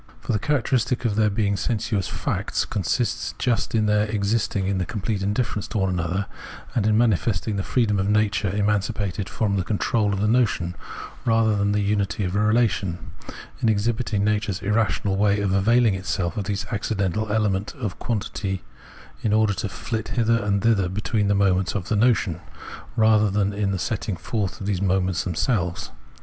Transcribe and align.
For 0.19 0.33
the 0.33 0.39
characteristic 0.39 1.05
of 1.05 1.15
their 1.15 1.29
being 1.29 1.55
sensuous 1.55 2.07
facts 2.07 2.65
consists 2.65 3.35
just 3.37 3.75
in 3.75 3.85
their 3.85 4.07
existing 4.07 4.65
in 4.65 4.83
complete 4.85 5.21
indifference 5.21 5.67
to 5.67 5.77
one 5.77 5.89
another, 5.91 6.25
and 6.73 6.87
in 6.87 6.97
manifesting 6.97 7.55
the 7.55 7.61
freedom 7.61 7.99
of 7.99 8.09
nature 8.09 8.49
emancipated 8.49 9.29
from 9.29 9.57
the 9.57 9.63
control 9.63 10.11
of 10.11 10.19
the 10.19 10.27
notion, 10.27 10.73
rather 11.23 11.55
than 11.55 11.71
the 11.71 11.81
unity 11.83 12.23
of 12.23 12.35
a 12.35 12.39
relation— 12.39 13.11
in 13.61 13.69
exhibiting 13.69 14.23
nature's 14.23 14.63
irrational 14.63 15.17
way 15.17 15.39
of 15.39 15.53
availing 15.53 15.93
itself 15.93 16.35
of 16.35 16.45
the 16.45 16.57
accidental 16.71 17.31
element 17.31 17.75
of 17.75 17.99
quantity 17.99 18.63
in 19.21 19.33
order 19.33 19.53
to 19.53 19.69
flit 19.69 20.07
hither 20.07 20.41
and 20.43 20.63
thither 20.63 20.89
between 20.89 21.27
the 21.27 21.35
moments 21.35 21.75
of 21.75 21.89
the 21.89 21.95
notion, 21.95 22.41
rather 22.95 23.29
than 23.29 23.53
in 23.53 23.77
setting 23.77 24.17
forth 24.17 24.57
these 24.57 24.81
moments 24.81 25.25
them 25.25 25.35
selves. 25.35 25.91